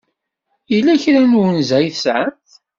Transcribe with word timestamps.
Yella 0.71 0.93
kra 1.03 1.19
n 1.29 1.37
unza 1.41 1.75
ay 1.77 1.89
tesɛamt? 1.93 2.51